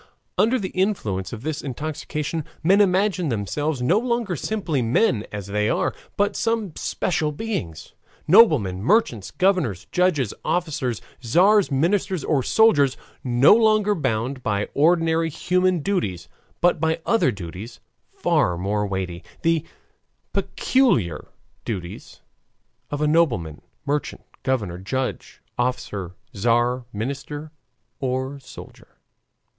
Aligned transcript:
Under 0.35 0.57
the 0.57 0.69
influence 0.69 1.31
of 1.31 1.43
this 1.43 1.61
intoxication, 1.61 2.43
men 2.63 2.81
imagine 2.81 3.29
themselves 3.29 3.83
no 3.83 3.99
longer 3.99 4.35
simply 4.35 4.81
men 4.81 5.27
as 5.31 5.45
they 5.45 5.69
are, 5.69 5.93
but 6.17 6.35
some 6.35 6.75
special 6.75 7.31
beings 7.31 7.93
noblemen, 8.27 8.81
merchants, 8.81 9.29
governors, 9.29 9.85
judges, 9.91 10.33
officers, 10.43 11.03
tzars, 11.21 11.69
ministers, 11.69 12.23
or 12.23 12.41
soldiers 12.41 12.97
no 13.23 13.53
longer 13.53 13.93
bound 13.93 14.41
by 14.41 14.69
ordinary 14.73 15.29
human 15.29 15.81
duties, 15.81 16.27
but 16.61 16.79
by 16.81 16.99
other 17.05 17.29
duties 17.31 17.79
far 18.11 18.57
more 18.57 18.87
weighty 18.87 19.23
the 19.43 19.63
peculiar 20.33 21.27
duties 21.63 22.21
of 22.89 23.01
a 23.01 23.07
nobleman, 23.07 23.61
merchant, 23.85 24.23
governor, 24.41 24.79
judge, 24.79 25.43
officer, 25.59 26.15
tzar, 26.33 26.85
minister, 26.91 27.51
or 27.99 28.39
soldier. 28.39 28.97